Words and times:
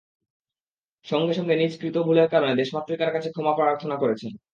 সঙ্গে 1.05 1.33
সঙ্গে 1.33 1.55
নিজ 1.55 1.73
কৃত 1.81 1.95
ভুলের 2.05 2.27
কারণে 2.33 2.53
দেশমাতৃকার 2.55 3.13
কাছে 3.15 3.29
ক্ষমা 3.31 3.53
প্রার্থনা 3.59 3.95
করেছেন। 3.99 4.31